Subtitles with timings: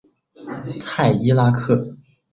[0.79, 1.95] 泰伊拉克。